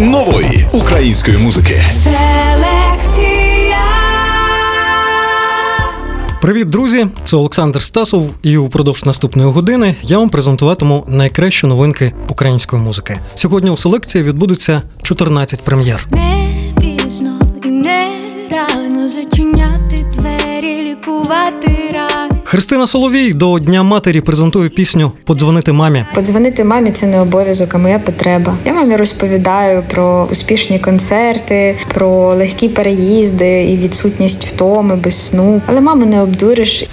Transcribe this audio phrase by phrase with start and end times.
[0.00, 1.82] нової української музики.
[1.92, 3.78] Селекція.
[6.40, 7.06] Привіт, друзі!
[7.24, 13.16] Це Олександр Стасов, і упродовж наступної години я вам презентуватиму найкращі новинки української музики.
[13.34, 16.06] Сьогодні у селекції відбудеться 14 прем'єр.
[16.10, 18.06] Не пізно і не
[18.50, 22.13] рано зачиняти двері, лікувати рани.
[22.54, 26.04] Христина Соловій до Дня матері презентує пісню Подзвонити мамі.
[26.14, 28.54] Подзвонити мамі це не обов'язок, а моя потреба.
[28.66, 35.62] Я мамі розповідаю про успішні концерти, про легкі переїзди і відсутність втоми без сну.
[35.66, 36.84] Але маму не обдуриш.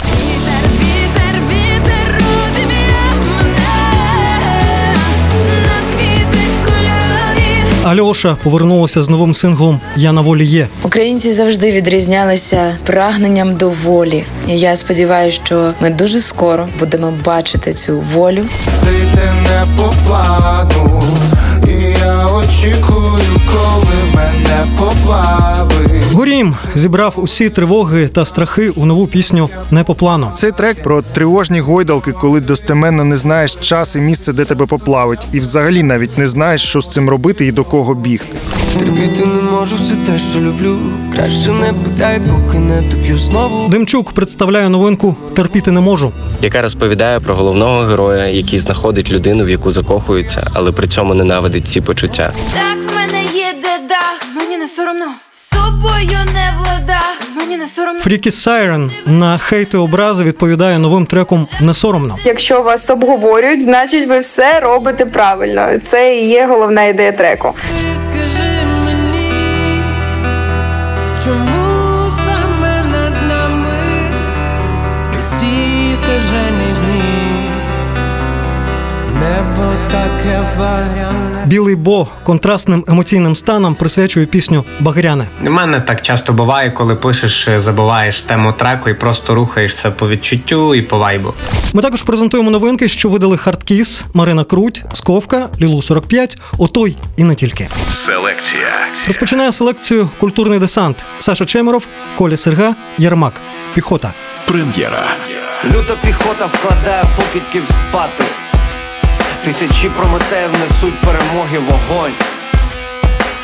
[7.84, 10.68] Альоша повернулася з новим синглом Я на волі є.
[10.84, 14.26] Українці завжди відрізнялися прагненням до волі.
[14.48, 18.44] І я сподіваюся, що ми дуже скоро будемо бачити цю волю.
[18.80, 21.04] Сити не по плану,
[21.68, 23.22] і я очікую,
[23.52, 26.12] коли мене поплавить.
[26.14, 30.32] Горім зібрав усі тривоги та страхи у нову пісню Не по плану.
[30.34, 35.28] Цей трек про тривожні гойдалки, коли достеменно не знаєш час і місце, де тебе поплавить,
[35.34, 38.38] і взагалі навіть не знаєш, що з цим робити і до кого бігти.
[38.78, 40.78] Терпіти не можу все те, що люблю.
[41.16, 43.68] Краще не питай, поки не доп'ю знову.
[43.70, 46.12] Демчук представляє новинку Терпіти не можу.
[46.42, 51.68] яка розповідає про головного героя, який знаходить людину, в яку закохується, але при цьому ненавидить
[51.68, 52.32] ці почуття.
[52.54, 52.91] Так
[54.52, 55.06] мені не соромно.
[55.30, 58.02] Собою не в мені не соромно.
[58.02, 62.18] Фрікі Сайрен на хейти образи відповідає новим треком Не соромно.
[62.26, 65.68] Якщо вас обговорюють, значить ви все робите правильно.
[65.84, 67.54] Це і є головна ідея треку.
[67.94, 69.82] Скажи мені,
[71.26, 72.12] чому
[75.96, 77.50] скажені дні?
[79.20, 81.11] Небо таке багряне.
[81.52, 85.28] Білий Бо контрастним емоційним станом присвячує пісню Багряне.
[85.46, 90.10] У мене так часто буває, коли пишеш, е, забуваєш тему треку і просто рухаєшся по
[90.10, 91.34] відчуттю і по вайбу.
[91.74, 97.36] Ми також презентуємо новинки, що видали Хардкіс, Марина Круть, Сковка, Лілу 45, Отой і не
[97.36, 97.68] тільки.
[97.94, 98.88] Селекція.
[99.08, 103.34] Розпочинає селекцію культурний десант Саша Чемеров, Коля Серга, Єрмак,
[103.74, 104.14] Піхота.
[104.48, 105.08] Прем'єра.
[105.66, 108.24] Люта піхота вкладає покидьків спати.
[109.44, 112.14] Тисячі прометеїв несуть перемоги вогонь.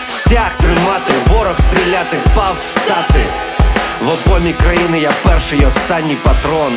[0.08, 3.20] Стяг тримати, ворог стріляти, впав встати.
[4.02, 6.74] В обомі країни я перший останній патрон.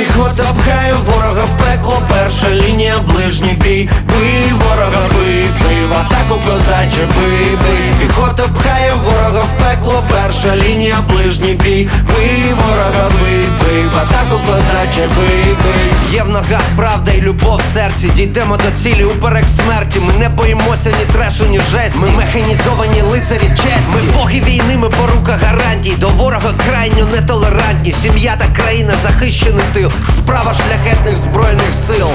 [0.00, 3.88] Піхота пхає ворога в пекло, перша лінія, ближній бій.
[4.08, 8.06] Бий ворога, бий, бий, в атаку козаче, бий, бий.
[8.06, 11.88] Піхота пхає ворога в пекло, перша лінія, ближній бій.
[12.08, 16.14] Бий ворога, бий, бий, в атаку козаче, бий, бий.
[16.14, 18.10] Є в ногах правда і любов в серці.
[18.16, 20.00] Дійдемо до цілі уперек смерті.
[20.00, 21.98] Ми не боїмося ні трешу, ні жесті.
[21.98, 23.94] Ми механізовані лицарі честі.
[23.94, 25.94] Ми боги війни, ми порука гарантій.
[25.98, 27.92] До ворога крайньо нетолерантні.
[27.92, 29.89] Сім'я та країна захищений тил.
[30.16, 32.08] Справа шляхетних збройних сил.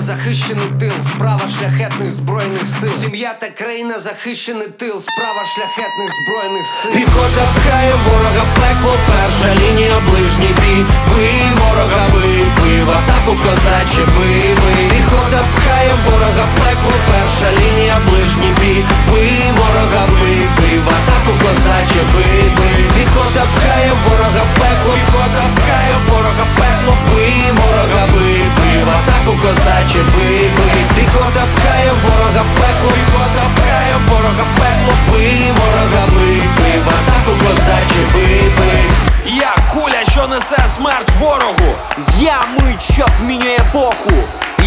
[0.00, 0.92] Захищений тил.
[1.02, 2.90] Справа шляхетних збройних сил.
[3.00, 4.96] Сім'я та країна захищений тил.
[5.08, 6.92] Справа шляхетних збройних сил.
[6.92, 8.94] Піхота пхає ворога в пекло.
[9.10, 10.82] Перша лінія, ближній бій.
[11.10, 14.84] Бий ворога, бий, в атаку козаче, бий, бий.
[14.92, 16.94] Піхота пхає ворога в пекло.
[17.10, 18.80] Перша лінія, ближній бій.
[19.10, 22.80] Бий ворога, бий, бий, в атаку козаче, бий, бий.
[22.96, 24.92] Піхота пхає ворога в пекло.
[24.98, 26.92] Піхота пхає ворога в пекло.
[27.10, 30.82] Бий ворога, бий, бий, в атаку козаче, бий, бий.
[30.96, 31.44] Піхота
[32.02, 32.90] ворога в пекло.
[32.90, 34.94] Піхота пхає ворога в пекло.
[35.10, 36.42] Бий ворога, бий,
[36.84, 39.08] в атаку козаче, бий, бий.
[39.36, 41.74] Я куля, що несе смерть ворогу.
[42.18, 44.10] Я мить, що змінює епоху.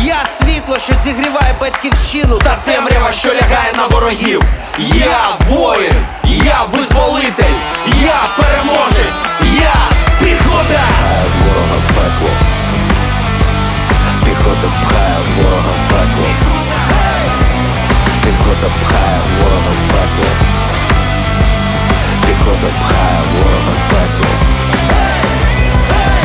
[0.04, 4.44] Я світло, що зігріває батьківщину Та темрява, що лягає на ворогів.
[4.96, 7.56] Я воїн, я визволитель,
[8.04, 9.22] я переможець,
[9.60, 9.74] я
[10.20, 10.84] піхота.
[11.40, 12.41] ворога в пекло.
[14.42, 16.28] Піхота пхає ворога в пекло.
[18.24, 20.26] Піхота пхає ворога в пекло.
[22.26, 24.32] Піхота пхає ворога в пекло.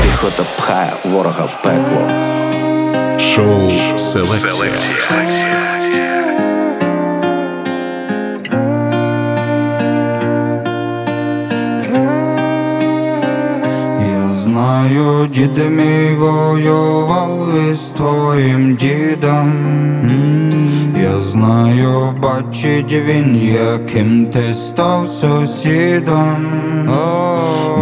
[0.03, 2.09] Піхота пхає ворога в пекло.
[3.19, 4.73] Шоу Селекція.
[14.97, 19.53] Знаю, дід мій воював із твоїм дідом.
[21.03, 26.37] Я знаю, бачить він, яким ти став сусідом.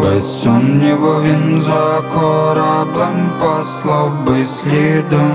[0.02, 5.32] Без сумніву він за кораблем по послав би слідом.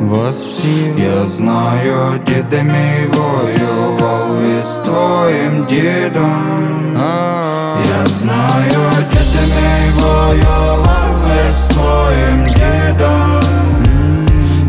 [0.00, 0.98] Вас всіх.
[0.98, 1.94] Я знаю,
[2.26, 4.26] діде мій воював
[4.60, 6.96] із твоїм дідом.
[7.90, 10.99] Я знаю, діде мій воював
[12.10, 13.40] твоїм дідом.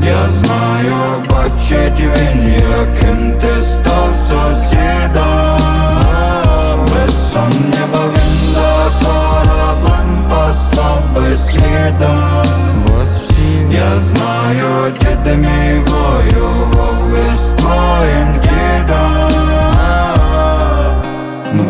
[0.05, 0.93] Я знаю,
[1.29, 5.59] бачить він, яким ти став сусідом.
[6.85, 12.45] Без сумніву він за кораблем постав без слідом.
[13.71, 16.70] Я знаю, діти мій воював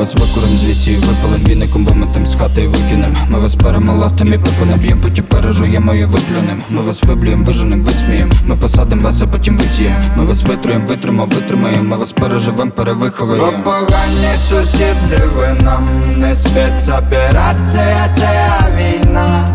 [0.02, 0.98] вас викурим звідси.
[0.98, 3.18] Випалим віником, виметим з хати викинем.
[3.30, 6.62] Ми вас перемолотим і пику наб'єм, потім пережуємо і виплюнем.
[6.70, 8.32] Ми вас виблюєм, виженем, висмієм.
[8.46, 9.96] Ми посадим вас, а потім висієм.
[10.18, 11.84] Ми вас витруєм, витримо, витримаємо.
[11.84, 13.52] Ми вас переживем, перевиховуємо.
[13.58, 15.88] Бо погані сусіди, ви нам
[16.18, 19.48] не спецоперація, це війна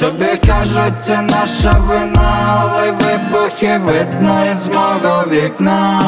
[0.00, 6.00] Тобі кажуть, це наша вина, але вибухи видно із мого вікна.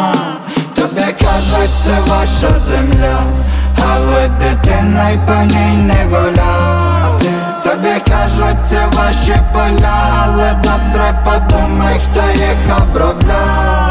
[0.75, 3.23] Тобі кажуть, це ваша земля,
[3.93, 7.23] але дитина й по ній не гуляв.
[7.63, 13.82] Тобі кажуть, це ваші поля, але добре подумай, хто їх обробляв.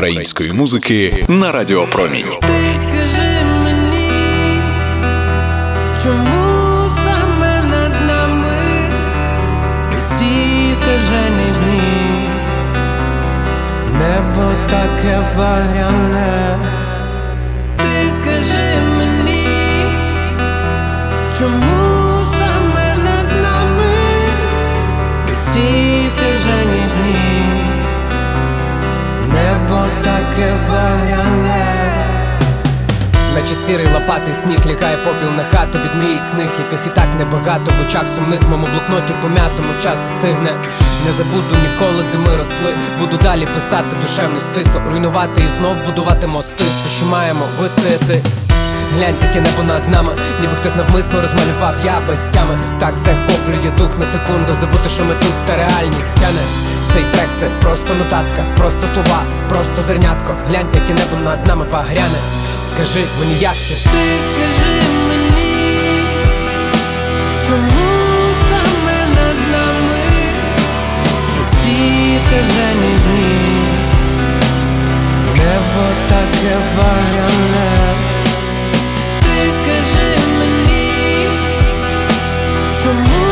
[0.00, 2.26] Української музики на Радіо Промінь.
[2.42, 4.10] Скажи мені,
[6.02, 8.56] чому саме над нами
[10.18, 12.28] ці скажені дні,
[13.98, 16.58] небо таке багряне,
[33.70, 37.86] сірий лопатий сніг лягає попіл на хату від мрій книг, яких і так небагато в
[37.86, 40.52] очах сумних моєму блокноті пом'ятому час стигне.
[41.04, 42.72] Не забуду ніколи, де ми росли.
[42.98, 46.64] Буду далі писати душевно стисло, руйнувати і знов будувати мости.
[46.64, 48.16] Все, що маємо вистояти.
[48.94, 53.92] Глянь, яке небо над нами, ніби хтось навмисно розмалював я без тями Так захоплює дух
[54.00, 56.44] на секунду, забути, що ми тут та реальність тяне
[56.92, 62.20] Цей трек це просто нотатка, просто слова, просто зернятко Глянь, яке небо над нами багряне
[62.74, 65.66] Скажи мені, як ти Ти скажи мені,
[67.46, 67.90] чому
[68.50, 70.00] саме над нами
[71.62, 73.46] ці скажені дні,
[75.36, 77.94] небо таке багряне.
[79.20, 81.26] Ти скажи мені,
[82.82, 83.26] чому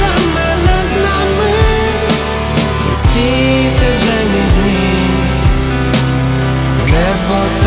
[0.00, 1.54] саме над нами
[3.12, 4.98] ці скажені дні,
[6.84, 7.65] небо таке.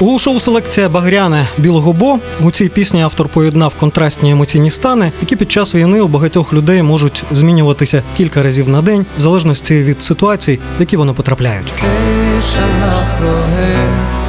[0.00, 5.36] У шоу селекція Багряне Білого Бо у цій пісні автор поєднав контрастні емоційні стани, які
[5.36, 10.02] під час війни у багатьох людей можуть змінюватися кілька разів на день, в залежності від
[10.02, 11.66] ситуацій, в які вони потрапляють.
[11.66, 14.19] Тиша навкруги.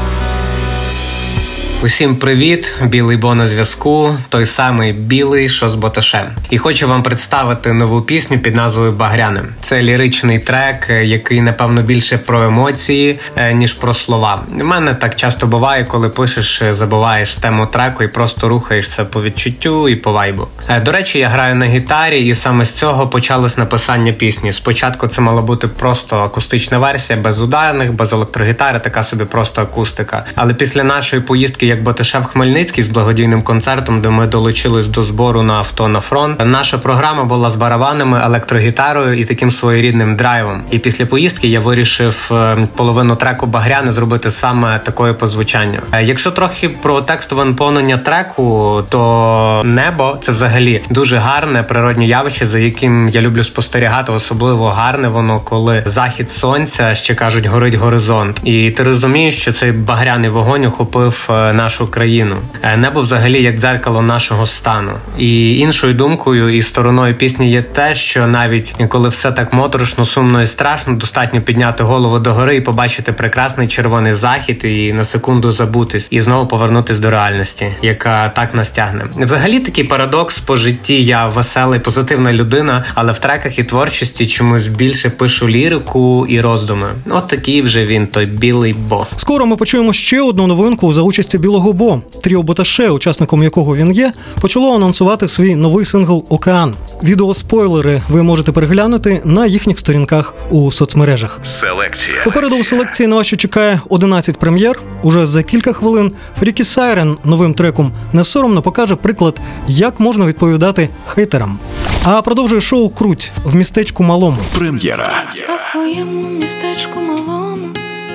[1.83, 6.25] Усім привіт, білий бо на зв'язку, той самий білий, що з Боташем.
[6.49, 9.43] І хочу вам представити нову пісню під назвою Багряне.
[9.61, 14.43] Це ліричний трек, який напевно більше про емоції, е, ніж про слова.
[14.61, 19.23] У мене так часто буває, коли пишеш, е, забуваєш тему треку і просто рухаєшся по
[19.23, 20.47] відчуттю і по вайбу.
[20.69, 24.53] Е, До речі, я граю на гітарі, і саме з цього почалось написання пісні.
[24.53, 30.25] Спочатку це мала бути просто акустична версія, без ударних, без електрогітари, така собі просто акустика.
[30.35, 35.41] Але після нашої поїздки як Ботишев Хмельницький з благодійним концертом, де ми долучились до збору
[35.41, 36.41] на авто на фронт.
[36.45, 40.63] Наша програма була з барабанами, електрогітарою і таким своєрідним драйвом.
[40.71, 45.79] І після поїздки я вирішив е, половину треку Багряни зробити саме такою по звучанню.
[45.91, 52.45] Е, Якщо трохи про текстове наповнення треку, то небо це взагалі дуже гарне природнє явище,
[52.45, 54.11] за яким я люблю спостерігати.
[54.11, 59.71] Особливо гарне воно, коли захід сонця ще кажуть, горить горизонт, і ти розумієш, що цей
[59.71, 62.35] багряний вогонь охопив е, нашу країну.
[62.63, 64.91] Е, Небо взагалі як дзеркало нашого стану.
[65.19, 70.41] І іншою думкою і стороною пісні є те, що навіть коли все так моторошно, сумно
[70.41, 76.07] і страшно, достатньо підняти голову догори і побачити прекрасний червоний захід, і на секунду забутись,
[76.11, 79.05] і знову повернутись до реальності, яка так нас тягне.
[79.17, 81.03] Взагалі такий парадокс по житті.
[81.03, 86.89] Я веселий, позитивна людина, але в треках і творчості чомусь більше пишу лірику і роздуми.
[87.09, 89.07] От такий вже він, той білий бо.
[89.17, 92.01] Скоро ми почуємо ще одну новинку за участі Білого Бо.
[92.23, 96.73] Тріо Боташе, учасником якого він є, почало анонсувати свій новий сингл Океан.
[97.03, 101.39] Відеоспойлери ви можете переглянути на їхніх сторінках у соцмережах.
[101.43, 102.21] Селекція.
[102.23, 104.79] Попереду у селекції на вас ще чекає 11 прем'єр.
[105.03, 110.89] Уже за кілька хвилин Freaky Siren новим треком не соромно покаже приклад, як можна відповідати
[111.07, 111.59] хейтерам.
[112.03, 114.37] А продовжує шоу Круть в містечку малому.
[114.57, 115.13] Прем'єра.
[115.49, 117.67] А в твоєму містечку малому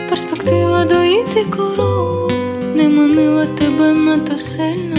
[0.09, 2.31] перспектива доїти корову
[2.77, 4.97] не манила тебе надто сильно,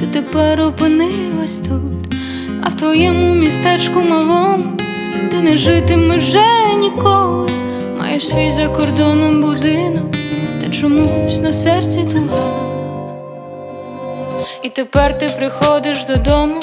[0.00, 2.14] ти тепер опинилась тут.
[2.62, 4.76] А в твоєму містечку малому
[5.30, 7.50] ти не житимеш вже ніколи.
[7.98, 10.06] Маєш свій за кордоном будинок,
[10.60, 12.52] та чомусь на серці туга.
[14.62, 16.60] І тепер ти приходиш додому,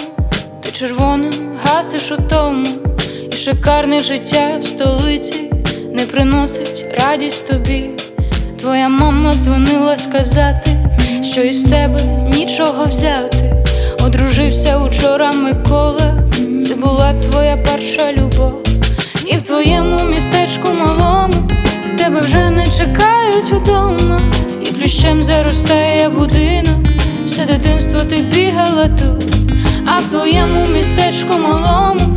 [0.63, 2.67] ти червоним гасиш утому,
[3.31, 5.51] і шикарне життя в столиці
[5.91, 8.04] не приносить радість тобі.
[8.65, 10.71] Твоя мама дзвонила сказати,
[11.21, 11.99] що із тебе
[12.35, 13.63] нічого взяти.
[14.05, 16.23] Одружився учора Микола,
[16.67, 18.63] це була твоя перша любов.
[19.25, 21.33] І в твоєму містечку малому
[21.97, 24.21] тебе вже не чекають вдома,
[24.61, 26.85] і плющем заростає будинок,
[27.25, 29.33] все дитинство ти бігала тут,
[29.85, 32.15] а в твоєму містечку малому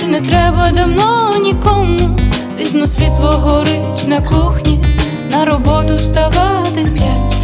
[0.00, 2.18] ти не треба давно нікому.
[2.56, 4.77] Пізно світло горить на кухні,
[5.30, 7.37] на роботу ставати п'ять.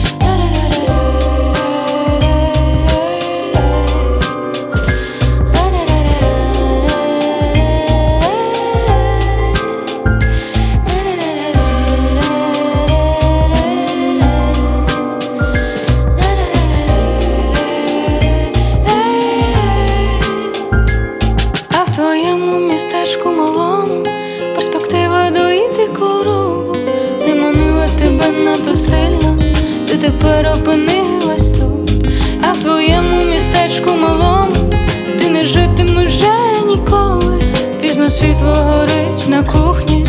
[30.05, 31.91] Тепер опинилась тут.
[32.43, 34.55] А в твоєму містечку малому
[35.19, 37.43] ти не житимеш вже ніколи.
[37.81, 40.07] Пізно світло горить на кухні,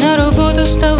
[0.00, 0.97] на роботу вставати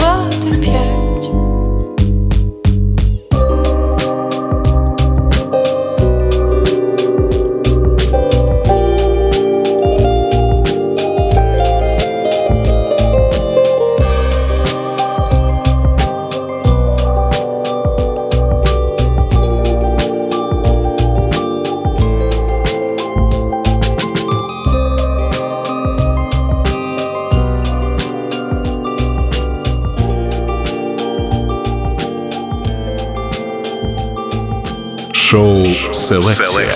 [35.38, 36.75] Шоу Селекція.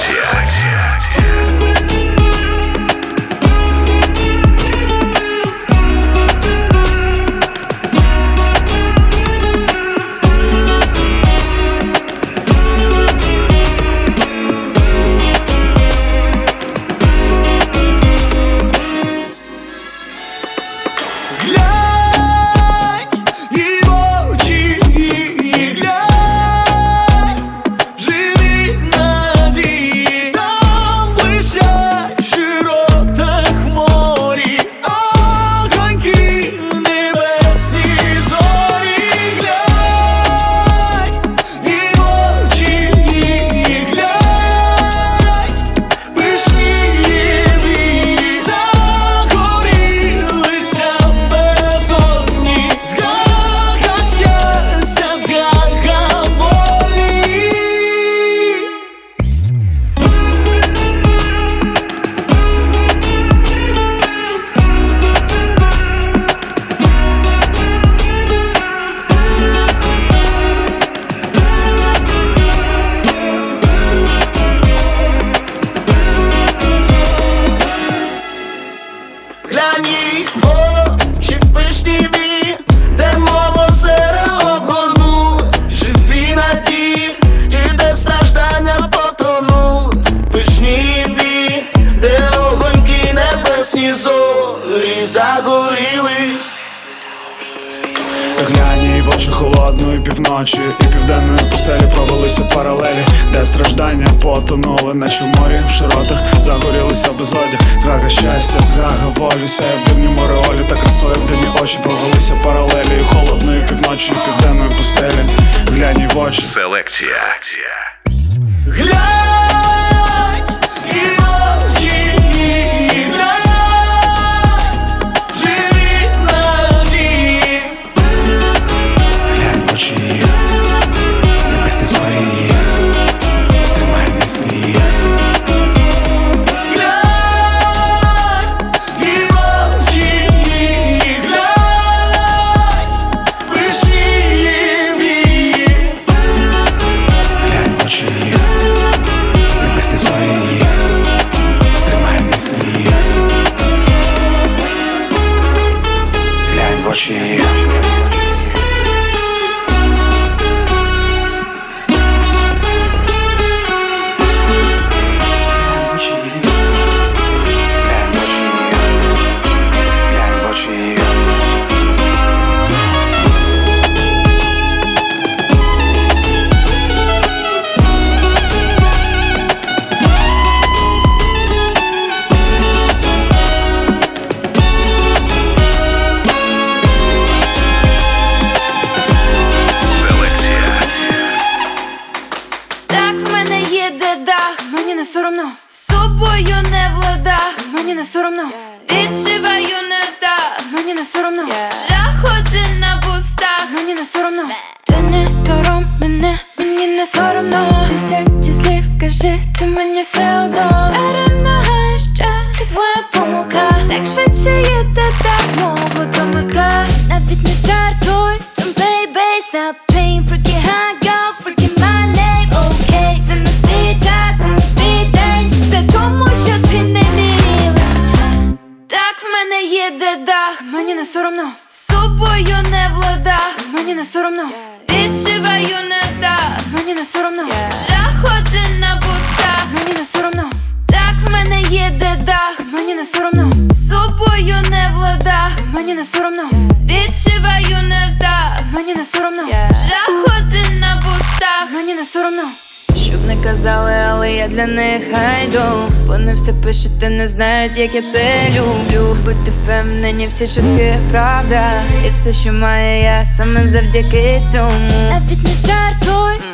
[254.43, 259.17] Я для них гайду Вони все пишуть, і не знають, як я це люблю.
[259.25, 261.83] Будьте впевнені, всі чутки правда.
[262.07, 264.89] І все, що має я саме завдяки цьому.
[265.11, 266.52] Навіть не жартуй,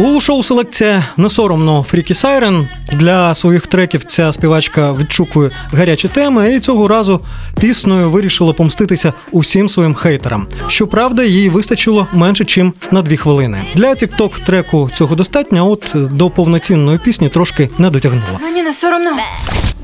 [0.00, 2.68] У шоу селекція не соромно Freaky Siren.
[2.92, 7.20] Для своїх треків ця співачка відшукує гарячі теми, і цього разу
[7.60, 10.46] піснею вирішила помститися усім своїм хейтерам.
[10.68, 13.58] Щоправда, їй вистачило менше, чим на дві хвилини.
[13.74, 18.38] Для TikTok треку цього достатньо, от до повноцінної пісні трошки не дотягнула.
[18.42, 19.10] Мені не соромно.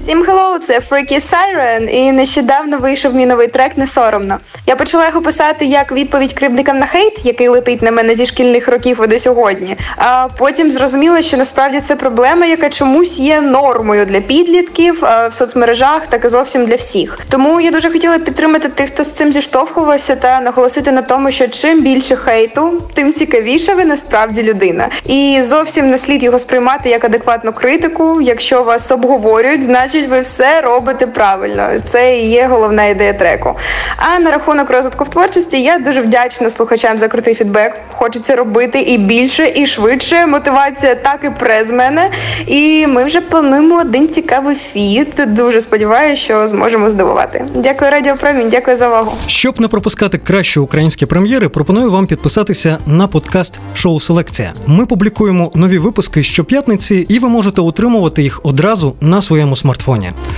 [0.06, 4.38] Всім hello, це Freaky Siren, і нещодавно вийшов мій новий трек не соромно.
[4.66, 8.68] Я почала його писати як відповідь кривдникам на хейт, який летить на мене зі шкільних
[8.68, 9.76] років і до сьогодні.
[9.96, 16.06] А потім зрозуміла, що насправді це проблема, яка чомусь є нормою для підлітків в соцмережах,
[16.06, 17.18] так і зовсім для всіх.
[17.28, 21.48] Тому я дуже хотіла підтримати тих, хто з цим зіштовхувався, та наголосити на тому, що
[21.48, 24.88] чим більше хейту, тим цікавіша ви насправді людина.
[25.04, 28.20] І зовсім не слід його сприймати як адекватну критику.
[28.20, 31.68] Якщо вас обговорюють, значить ви все робите правильно.
[31.84, 33.56] Це і є головна ідея треку.
[33.96, 37.80] А на рахунок розвитку в творчості я дуже вдячна слухачам за крутий фідбек.
[37.92, 40.26] Хочеться робити і більше, і швидше.
[40.26, 42.10] Мотивація так і пре з мене.
[42.46, 45.14] І ми вже плануємо один цікавий фіт.
[45.26, 47.44] Дуже сподіваюся, що зможемо здивувати.
[47.54, 49.12] Дякую, Радіо Промінь, дякую за увагу.
[49.26, 54.52] Щоб не пропускати кращі українські прем'єри, пропоную вам підписатися на подкаст Шоу Селекція.
[54.66, 59.85] Ми публікуємо нові випуски щоп'ятниці, і ви можете отримувати їх одразу на своєму смартфоні.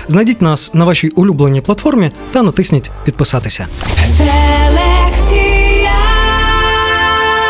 [0.08, 3.66] Знайдіть нас на вашій улюбленій платформі та натисніть підписатися.
[4.16, 5.92] Селекція.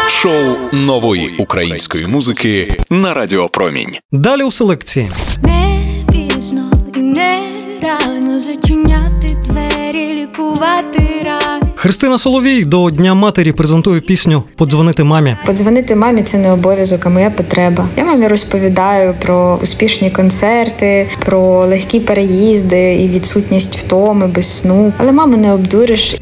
[0.08, 3.96] Шоу нової української музики на Радіопромінь.
[4.12, 5.10] Далі у селекції.
[5.42, 7.38] Не пізно і не
[7.82, 11.47] рано зачиняти двері, лікувати рани.
[11.88, 15.36] Христина Соловій до Дня матері презентує пісню Подзвонити мамі.
[15.46, 17.88] Подзвонити мамі це не обов'язок, а моя потреба.
[17.96, 24.92] Я мамі розповідаю про успішні концерти, про легкі переїзди і відсутність втоми без сну.
[24.98, 26.16] Але маму не обдуриш.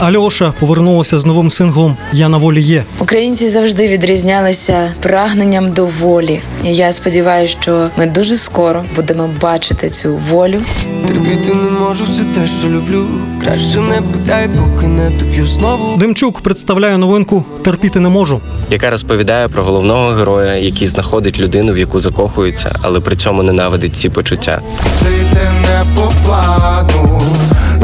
[0.00, 2.84] Альоша повернулася з новим синглом Я на волі є.
[2.98, 6.40] Українці завжди відрізнялися прагненням до волі.
[6.64, 10.58] І я сподіваюся, що ми дуже скоро будемо бачити цю волю.
[11.06, 13.06] Терпіти не можу все те, що люблю.
[13.44, 15.96] Краще не питай, поки не доп'ю знову.
[15.96, 18.40] Демчук представляє новинку Терпіти не можу.
[18.70, 23.96] яка розповідає про головного героя, який знаходить людину, в яку закохується, але при цьому ненавидить
[23.96, 24.60] ці почуття.
[24.86, 27.22] Все йде не по плану,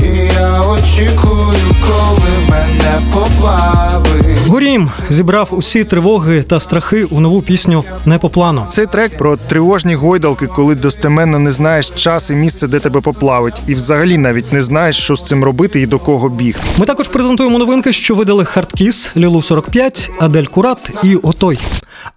[0.03, 1.36] і я очікую,
[1.81, 4.36] коли мене поплавить.
[4.49, 8.67] Горім зібрав усі тривоги та страхи у нову пісню Не по плану.
[8.69, 13.63] Цей трек про тривожні гойдалки, коли достеменно не знаєш час і місце, де тебе поплавить,
[13.67, 16.63] і взагалі навіть не знаєш, що з цим робити і до кого бігти.
[16.79, 21.59] Ми також презентуємо новинки, що видали Хардкіс, Лілу 45, Адель Курат і Отой.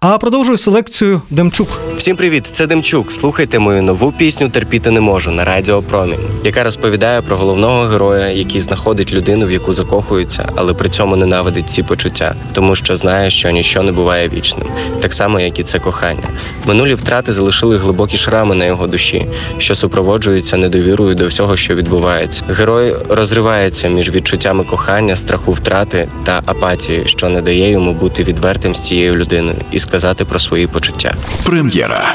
[0.00, 1.68] А продовжує селекцію Демчук.
[1.96, 3.12] Всім привіт, це Демчук.
[3.12, 8.28] Слухайте мою нову пісню Терпіти не можу на радіо Промінь, яка розповідає про головного героя,
[8.28, 12.19] який знаходить людину, в яку закохується, але при цьому ненавидить ці почуття,
[12.52, 14.66] тому що знає, що ніщо не буває вічним,
[15.00, 16.28] так само як і це кохання.
[16.66, 19.26] Минулі втрати залишили глибокі шрами на його душі,
[19.58, 22.42] що супроводжуються недовірою до всього, що відбувається.
[22.48, 28.74] Герой розривається між відчуттями кохання, страху втрати та апатії, що не дає йому бути відвертим
[28.74, 31.14] з цією людиною і сказати про свої почуття.
[31.44, 32.14] Прем'єра.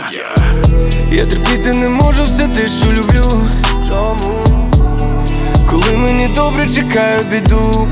[1.12, 3.48] Я терпіти не можу все те, що люблю.
[5.70, 7.88] Коли мені добре чекаю біду.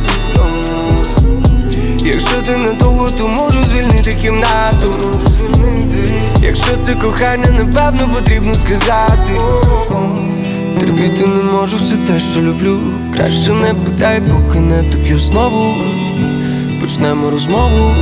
[2.05, 5.11] Якщо ти недовго, то можу звільнити кімнату.
[6.41, 9.41] Якщо це кохання, напевно потрібно сказати.
[10.79, 12.79] Терпіти не можу все те, що люблю.
[13.15, 15.73] Краще не питай, поки не доп'ю знову.
[16.81, 17.95] Почнемо розмову.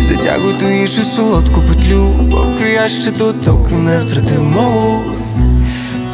[0.00, 5.00] Затягуй ту іншу солодку петлю, поки я ще тут, доки не втратив мову.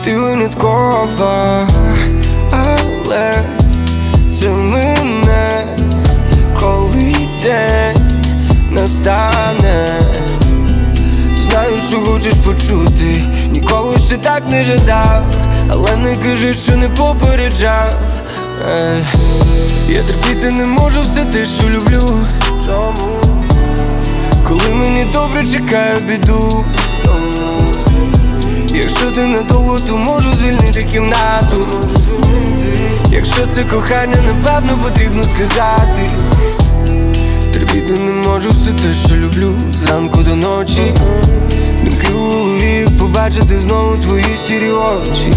[0.04, 1.68] Ти виняткова,
[2.50, 3.34] але
[4.32, 4.95] це коли
[7.46, 7.96] день
[8.70, 9.88] настане.
[11.48, 15.24] Знаю, що хочеш почути, ніколи ще так не жадав,
[15.70, 17.92] але не кажи, що не попереджав.
[19.88, 22.20] Я терпіти не можу все те, що люблю.
[24.48, 26.64] Коли мені добре чекаю біду.
[28.68, 31.66] Якщо ти недовго, то можу звільнити кімнату.
[33.10, 36.10] Якщо це кохання, напевно потрібно сказати.
[37.76, 40.94] Терпіти не можу все те, що люблю зранку до ночі.
[41.84, 45.32] Думки у голові побачити знову твої сірі очі.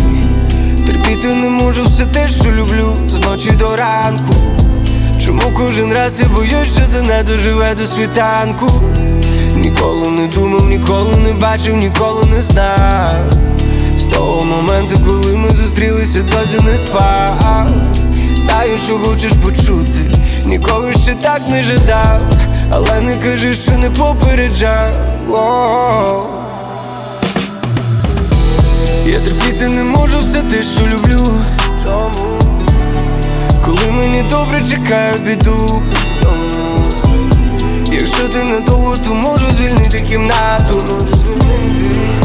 [0.85, 4.33] Терпіти не можу все те, що люблю з ночі до ранку.
[5.25, 8.67] Чому кожен раз я боюсь, що це не доживе до світанку?
[9.55, 13.33] Ніколи не думав, ніколи не бачив, ніколи не знав.
[13.97, 17.69] З того моменту, коли ми зустрілися, досі не спав.
[18.37, 20.11] Знаю, що хочеш почути,
[20.49, 22.21] ніколи ще так не жадав,
[22.71, 24.93] але не кажи, що не попереджав.
[29.05, 31.27] Я терпіти не можу все те, що люблю.
[33.65, 35.81] Коли мені добре чекаю біду.
[37.91, 40.81] Якщо ти недовго, то можу звільнити кімнату.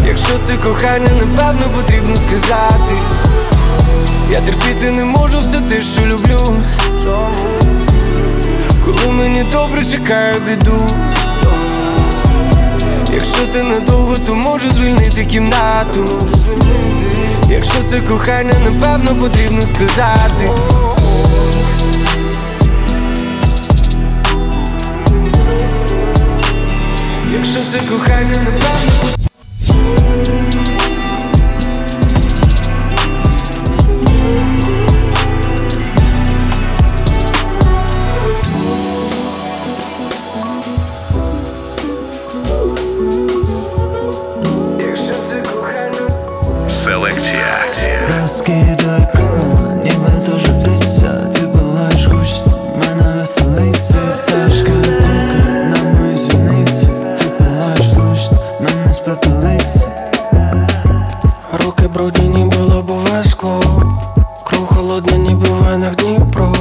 [0.07, 2.95] Якщо це кохання, напевно потрібно сказати.
[4.33, 6.57] Я терпіти не можу все те, що люблю.
[8.85, 10.87] Коли мені добре чекаю біду.
[13.15, 16.05] Якщо ти недовго, то можу звільнити кімнату.
[17.51, 20.51] Якщо це кохання, напевно потрібно сказати.
[27.33, 28.95] Якщо це кохання, напевно.
[28.95, 29.24] Селекція.
[61.65, 63.61] Руки брудні, ніби лобове скло.
[64.45, 66.53] Кров холодна, ніби в венах Дніпро.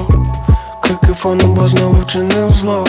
[0.80, 2.86] Крики фону, бо знову вчинив зло.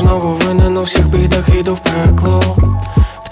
[0.00, 2.42] Знову винен у всіх бідах іду в пекло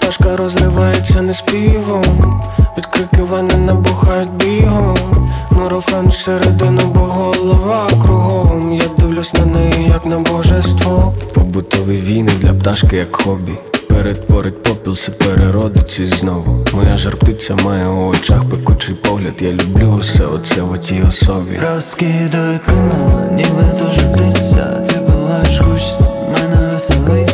[0.05, 2.03] Пташка розривається не співом
[2.77, 4.97] Від крики вени набухають бігом
[5.51, 12.53] Нурофен всередину, бо голова кругом Я дивлюсь на неї, як на божество Побутові війни для
[12.53, 13.51] пташки як хобі.
[13.87, 16.65] перетворить попіл, все переродиться знову.
[16.73, 19.33] Моя жар птиця має у очах пекучий погляд.
[19.39, 21.59] Я люблю усе оце в тій особі.
[21.73, 27.24] Розкидай крила, ніби дуже птиця Ти палаєш гучно, мене веселить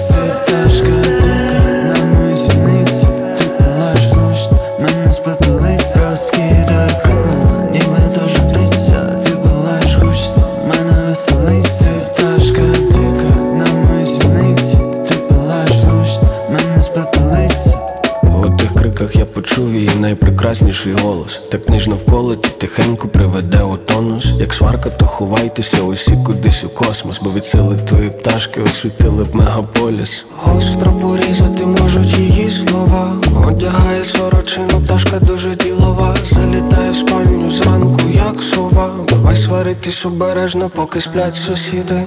[20.01, 21.41] найпрекрасніший голос.
[21.49, 24.25] Так ніжно вколоті тихенько приведе у тонус.
[24.25, 29.35] Як сварка, то ховайтеся усі кудись у космос, бо від сили твої пташки освітили б
[29.35, 30.25] мегаполіс.
[30.43, 33.13] Гостро порізати можуть її слова.
[33.47, 36.15] Одягає сорочину, пташка дуже ділова.
[36.25, 38.89] Залітає в спальню зранку, як сова.
[39.09, 42.03] Давай сваритись обережно, поки сплять сусіди.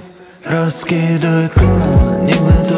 [0.50, 2.73] Розкидай крила, ніби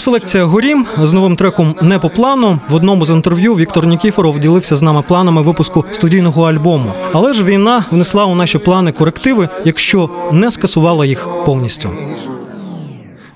[0.00, 4.76] Селекція Горім з новим треком Не по плану в одному з інтерв'ю Віктор Нікіфоров ділився
[4.76, 6.92] з нами планами випуску студійного альбому.
[7.12, 11.90] Але ж війна внесла у наші плани корективи, якщо не скасувала їх повністю.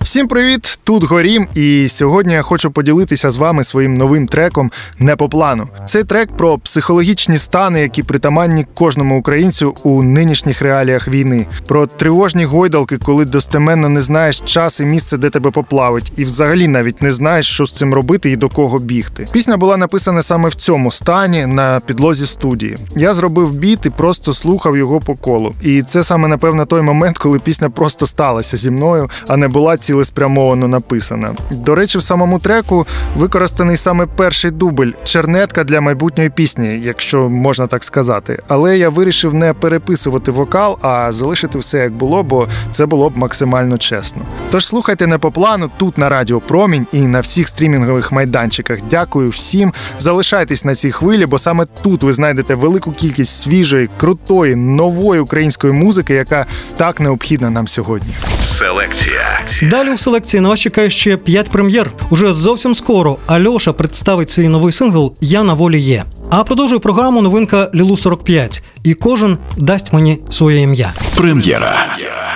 [0.03, 0.79] Всім привіт!
[0.85, 5.69] Тут Горім, і сьогодні я хочу поділитися з вами своїм новим треком Не по плану.
[5.87, 12.45] Цей трек про психологічні стани, які притаманні кожному українцю у нинішніх реаліях війни, про тривожні
[12.45, 17.11] гойдалки, коли достеменно не знаєш час і місце, де тебе поплавить, і взагалі навіть не
[17.11, 19.29] знаєш, що з цим робити і до кого бігти.
[19.33, 22.77] Пісня була написана саме в цьому стані на підлозі студії.
[22.97, 25.55] Я зробив біт і просто слухав його по колу.
[25.63, 29.77] І це саме напевно той момент, коли пісня просто сталася зі мною, а не була
[29.93, 31.35] цілеспрямовано написана.
[31.51, 37.67] До речі, в самому треку використаний саме перший дубль чернетка для майбутньої пісні, якщо можна
[37.67, 38.43] так сказати.
[38.49, 43.17] Але я вирішив не переписувати вокал, а залишити все як було, бо це було б
[43.17, 44.23] максимально чесно.
[44.51, 48.79] Тож слухайте не по плану тут на Радіо Промінь і на всіх стрімінгових майданчиках.
[48.91, 49.73] Дякую всім.
[49.99, 55.73] Залишайтесь на цій хвилі, бо саме тут ви знайдете велику кількість свіжої, крутої, нової української
[55.73, 58.15] музики, яка так необхідна нам сьогодні.
[58.45, 59.41] Селекція.
[59.83, 61.91] Далі у селекції на вас чекає ще п'ять прем'єр.
[62.11, 66.05] Уже зовсім скоро Альоша представить свій новий сингл Я на волі є.
[66.31, 68.63] А продовжує програму новинка Лілу 45.
[68.85, 70.93] І кожен дасть мені своє ім'я.
[71.17, 71.87] Прем'єра.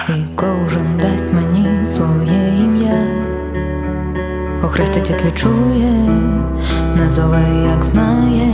[0.08, 3.06] І кожен дасть мені своє ім'я.
[4.62, 5.92] Охрестить, як відчує,
[6.96, 8.48] назове, як знає.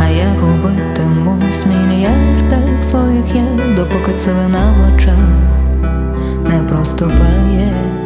[0.00, 5.57] А я губитимусь в мільярдах своїх я, допоки сивина в очах
[6.48, 7.97] не просто проступає.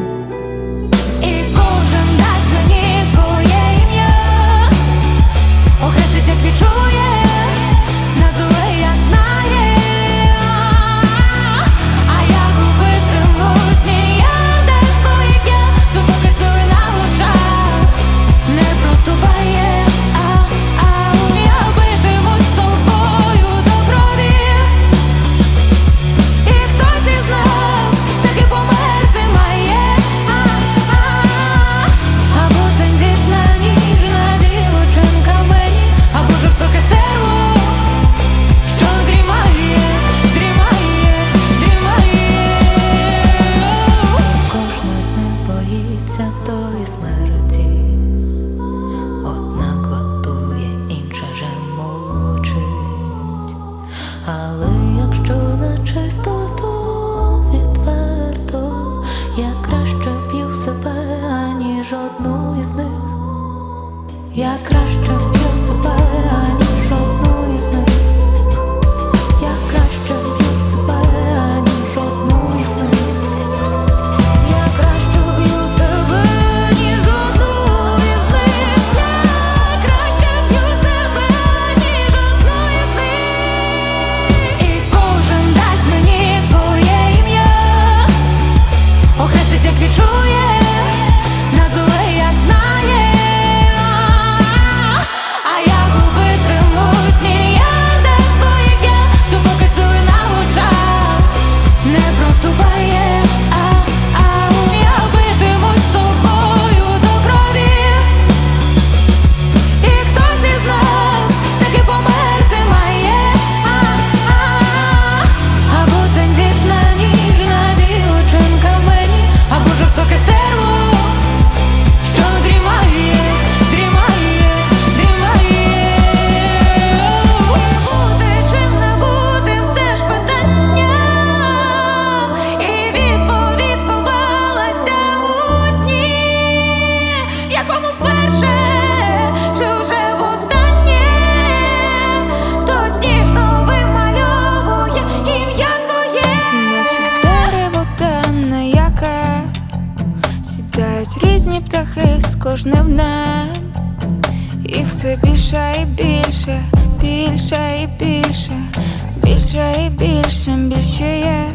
[160.44, 161.50] Пишем більше є,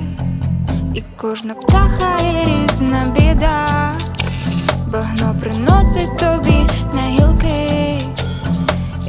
[0.94, 3.92] і кожна птаха є різна біда,
[4.92, 8.00] багно приносить тобі на гілки,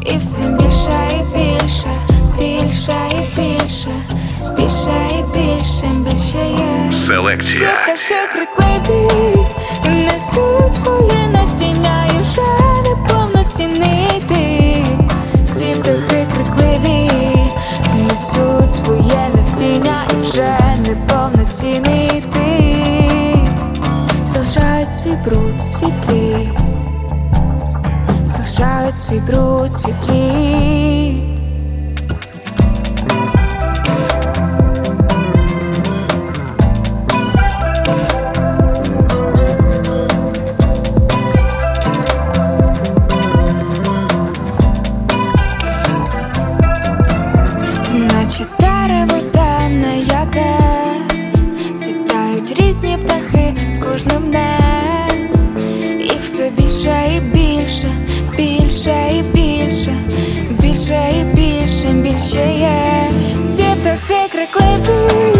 [0.02, 1.88] і все більше, і більше,
[2.38, 3.90] більше, і більше,
[4.56, 6.92] більше, і більше, більше є.
[6.92, 7.70] Селекція.
[7.94, 9.46] Все таке крикливі,
[9.84, 11.27] несуть своє.
[25.78, 26.58] свій плід,
[28.24, 31.24] залишають свій бруд, свій плід.
[50.06, 50.58] Яке
[51.74, 54.97] сідають різні птахи з кожним днем
[56.38, 57.90] все більше і більше,
[58.37, 59.94] більше і більше,
[60.51, 63.12] більше і більше, більше є.
[63.57, 65.38] Ці птахи крикливі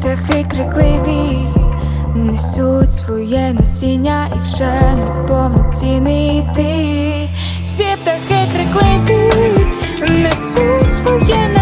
[0.00, 1.38] птахи крикливі
[2.14, 7.28] несуть своє насіння і вже не повноцінний ти.
[7.72, 9.66] Ці птахи крикливі
[10.00, 11.59] несуть своє насіння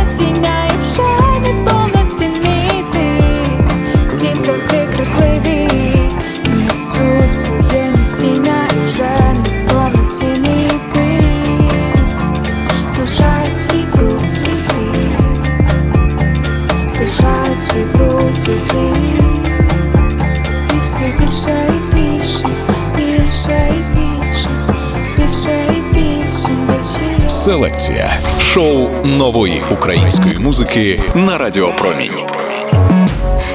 [27.48, 32.18] Селекція шоу нової української музики на Радіо Промінь.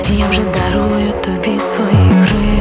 [0.10, 2.53] Я вже дарую тобі свої крила.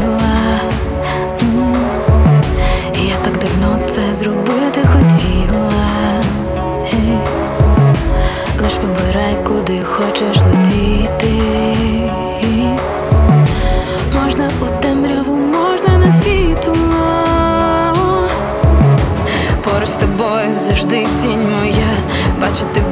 [22.53, 22.92] Бачити буду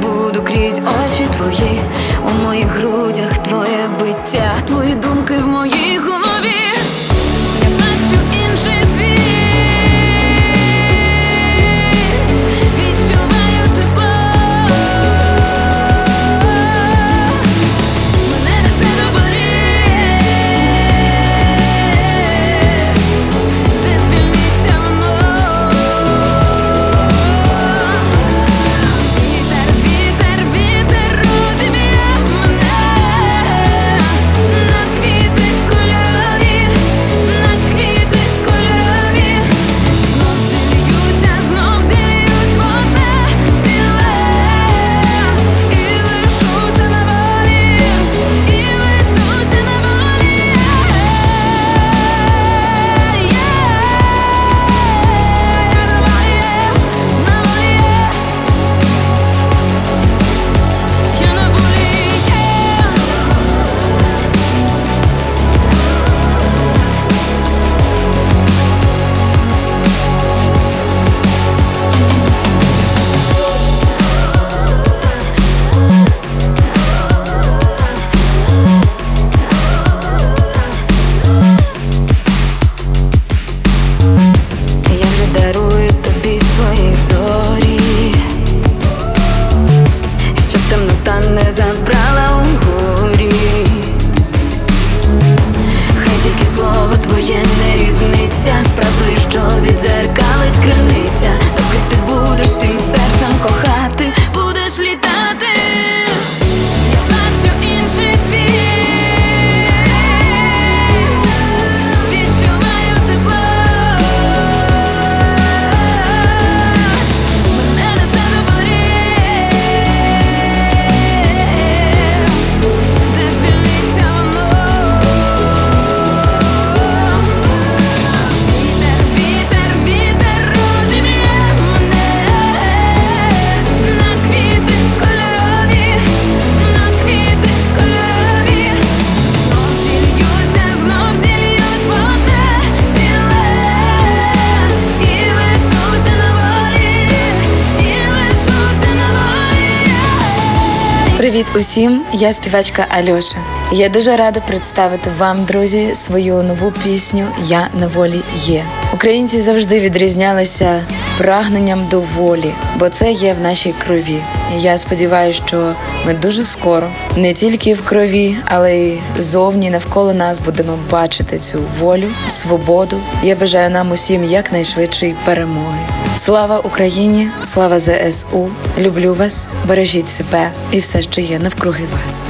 [151.21, 152.05] Привіт усім!
[152.13, 153.50] Я співачка Альоша.
[153.73, 158.65] Я дуже рада представити вам, друзі, свою нову пісню Я на волі є.
[158.93, 160.85] Українці завжди відрізнялися
[161.17, 164.23] прагненням до волі, бо це є в нашій крові.
[164.57, 165.73] І Я сподіваюся, що
[166.05, 171.59] ми дуже скоро не тільки в крові, але й зовні навколо нас будемо бачити цю
[171.79, 172.97] волю, свободу.
[173.23, 175.79] Я бажаю нам усім якнайшвидшої перемоги.
[176.17, 177.29] Слава Україні!
[177.43, 178.49] Слава ЗСУ!
[178.77, 182.25] Люблю вас, бережіть себе і все, що є навкруги вас.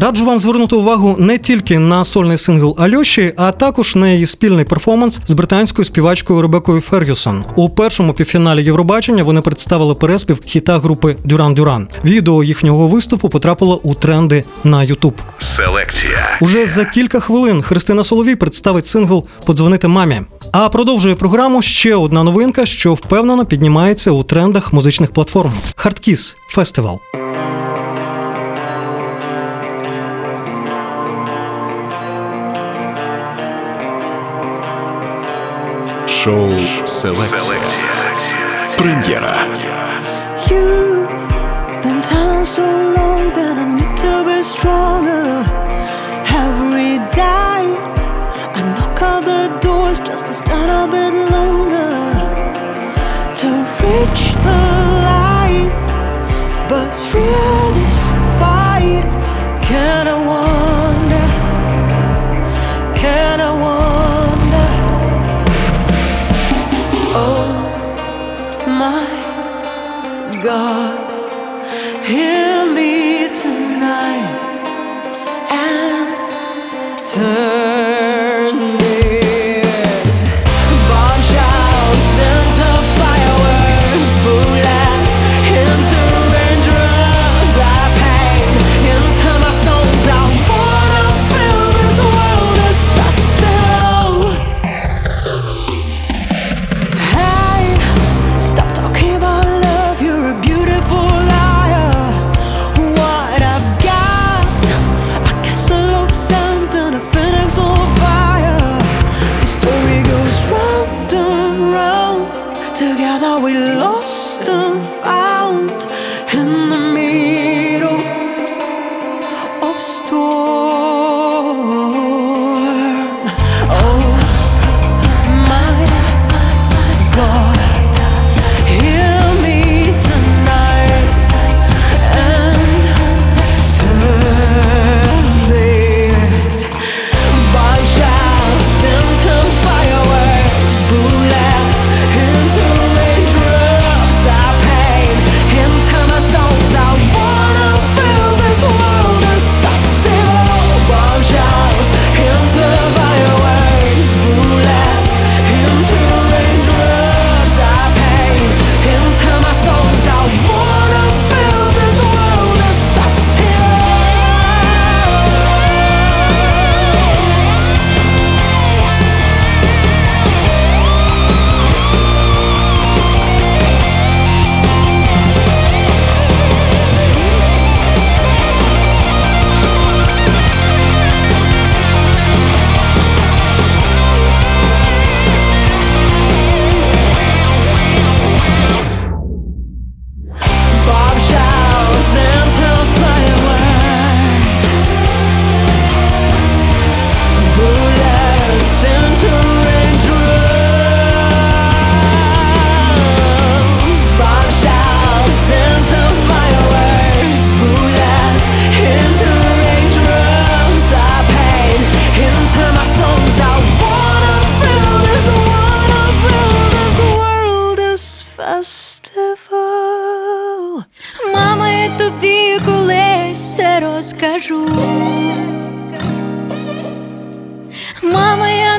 [0.00, 4.64] Раджу вам звернути увагу не тільки на сольний сингл Альоші, а також на її спільний
[4.64, 7.44] перформанс з британською співачкою Ребекою Фергюсон.
[7.56, 11.88] У першому півфіналі Євробачення вони представили переспів хіта групи Дюран Дюран.
[12.04, 15.14] Відео їхнього виступу потрапило у тренди на Ютуб.
[15.38, 16.38] Селекція.
[16.40, 20.20] Уже за кілька хвилин Христина Соловій представить сингл Подзвонити мамі.
[20.52, 27.00] А продовжує програму ще одна новинка, що впевнено піднімається у трендах музичних платформ: Хардкіс Фестивал.
[36.24, 36.50] шоу
[36.84, 37.58] «Селекция».
[38.76, 39.38] Премьера.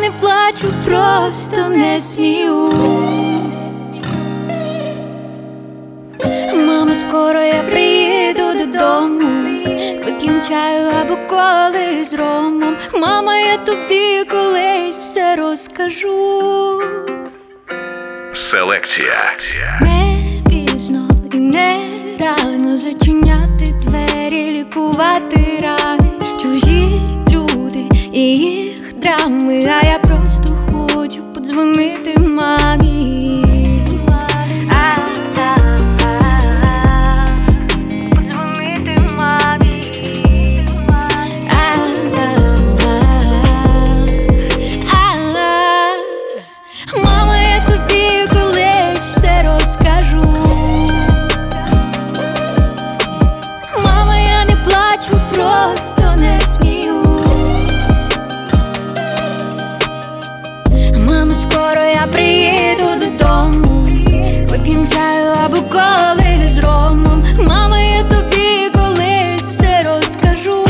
[0.02, 2.76] не плачу, просто не сміюсь.
[6.54, 9.30] Мамо, скоро я приїду додому,
[10.06, 12.76] вип'єм чаю або коли з ромом.
[12.93, 16.82] Мама, я тобі колись все розкажу.
[18.34, 19.38] Селекція
[19.82, 21.76] не пізно і не
[22.20, 26.10] рано зачиняти двері, лікувати рани,
[26.41, 27.86] чужі люди.
[28.14, 28.70] і
[29.02, 30.56] драми, а я просто
[30.93, 32.80] хочу подзвонити мамі.
[65.72, 70.65] колись з ромом, мама, я тобі колись все розкажу.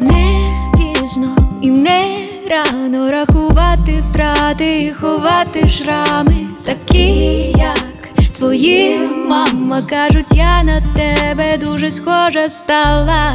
[0.00, 6.49] Не пізно і не рано рахувати втрати, і ховати шрами.
[6.64, 8.98] Такі, як твої
[9.28, 9.82] мама.
[9.82, 13.34] Кажуть, я на тебе дуже схожа стала.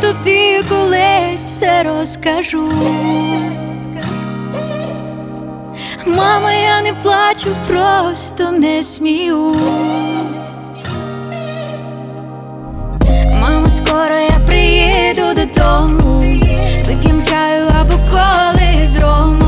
[0.00, 2.72] Тобі колись все розкажу.
[6.16, 9.56] Мама, я не плачу, просто не сміюсь
[13.42, 16.20] Мамо, скоро я приїду додому.
[16.86, 19.47] Вип'єм чаю або коли з ромом.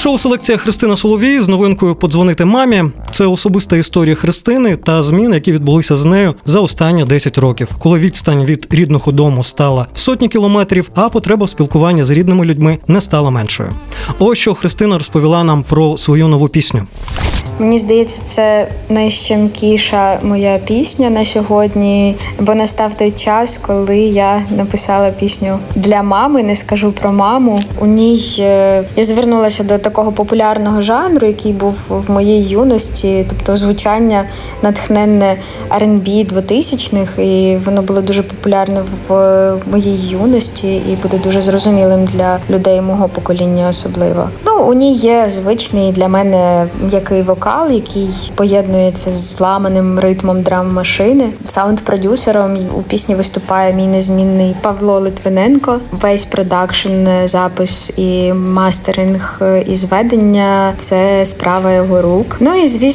[0.00, 2.84] Шоу селекція Христина Соловій з новинкою Подзвонити мамі.
[3.12, 7.98] Це особиста історія Христини та змін, які відбулися з нею за останні 10 років, коли
[7.98, 12.78] відстань від рідного дому стала в сотні кілометрів, а потреба в спілкуванні з рідними людьми
[12.86, 13.68] не стала меншою.
[14.18, 16.86] Ось що Христина розповіла нам про свою нову пісню.
[17.60, 25.10] Мені здається, це найщемкіша моя пісня на сьогодні, бо настав той час, коли я написала
[25.10, 26.42] пісню для мами.
[26.42, 27.62] Не скажу про маму.
[27.80, 33.56] У ній е, я звернулася до такого популярного жанру, який був в моїй юності, тобто
[33.56, 34.24] звучання
[34.62, 35.36] натхненне
[35.70, 42.38] R&B 2000-х, і воно було дуже популярне в моїй юності і буде дуже зрозумілим для
[42.50, 44.28] людей мого покоління, особливо.
[44.46, 51.28] Ну у ній є звичний для мене м'який вокал, який поєднується з зламаним ритмом драм-машини.
[51.46, 55.78] Саунд-продюсером у пісні виступає мій незмінний Павло Литвиненко.
[55.90, 62.36] Весь продакшн, запис і мастеринг і зведення це справа його рук.
[62.40, 62.89] Ну і звісно,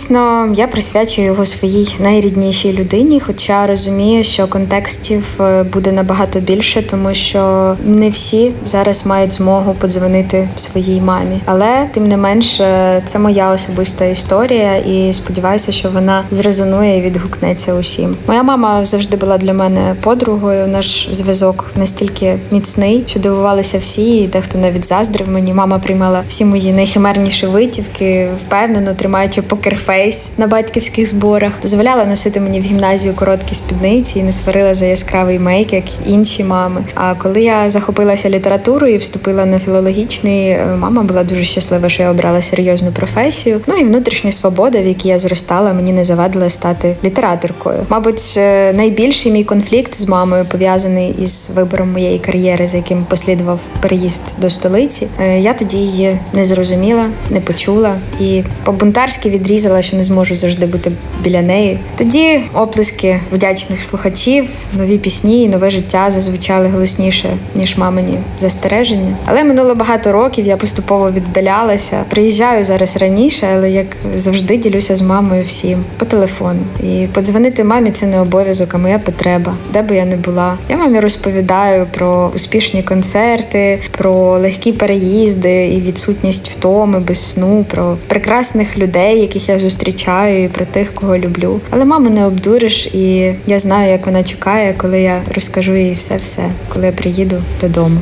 [0.56, 7.14] я присвячую його своїй найріднішій людині, хоча розумію, що контекстів е, буде набагато більше, тому
[7.14, 11.42] що не всі зараз мають змогу подзвонити своїй мамі.
[11.46, 17.02] Але тим не менш, е, це моя особиста історія, і сподіваюся, що вона зрезонує і
[17.02, 18.16] відгукнеться усім.
[18.28, 20.68] Моя мама завжди була для мене подругою.
[20.68, 25.54] Наш зв'язок настільки міцний, що дивувалися всі, і дехто навіть заздрив мені.
[25.54, 29.42] Мама приймала всі мої найхимерніші витівки, впевнено тримаючи
[29.86, 34.86] покерфейс на батьківських зборах, дозволяла носити мені в гімназію короткі спідниці і не сварила за
[34.86, 36.84] яскравий мейк, як інші мами.
[36.96, 42.04] А коли я захопилася літературою і вступила на філологічний, е, мама була дуже щаслива, що
[42.04, 43.62] я обрала серйозну професію.
[43.68, 47.86] Ну і внутрішня свобода, в якій я зростала, мені не завадила стати літераторкою.
[47.90, 53.60] Мабуть, е, найбільший мій конфлікт з мамою пов'язаний із вибором моєї кар'єри, за яким послідував
[53.82, 55.08] переїзд до столиці.
[55.22, 60.66] Е, Я тоді її не зрозуміла, не почула і по-бунтарськи відрізала, що не зможу завжди
[60.66, 60.92] бути
[61.24, 61.80] біля неї.
[61.98, 69.18] Тоді оплески вдячних слухачів, нові пісні, і нове життя зазвучали голосніше ніж мамині застереження.
[69.26, 70.46] Але минуло багато років.
[70.46, 72.04] Я поступово віддалялася.
[72.10, 76.60] Приїжджаю зараз раніше, але як завжди ділюся з мамою всім по телефону.
[76.84, 80.58] І подзвонити мамі це не обов'язок, а моя потреба, де би я не була.
[80.70, 87.98] Я мамі розповідаю про успішні концерти, про легкі переїзди і відсутність втоми без сну, про
[88.08, 91.60] прекрасних людей, яких я зустрічаю, і про тих, кого люблю.
[91.70, 96.52] Але маму не обдуриш, і я знаю, як вона чекає, коли я розкажу їй все-все,
[96.74, 97.98] коли я приїду додому.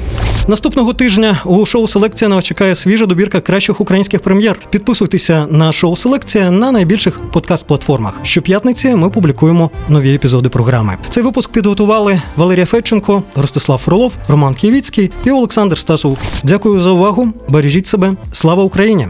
[0.47, 4.59] Наступного тижня у шоу Селекція на вас чекає свіжа добірка кращих українських прем'єр.
[4.70, 8.11] Підписуйтеся на шоу Селекція на найбільших подкаст-платформах.
[8.24, 10.97] Щоп'ятниці ми публікуємо нові епізоди програми.
[11.09, 16.18] Цей випуск підготували Валерія Федченко, Ростислав Фролов, Роман Києвіцький і Олександр Стасов.
[16.43, 17.28] Дякую за увагу.
[17.49, 18.11] Бережіть себе.
[18.32, 19.07] Слава Україні!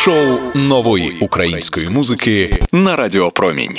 [0.00, 3.78] Шоу нової української музики на Радіо Промінь.